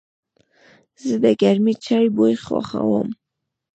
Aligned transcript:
زه 1.03 1.15
د 1.23 1.25
گرمې 1.41 1.73
چای 1.85 2.05
بوی 2.15 2.35
خوښوم. 2.45 3.09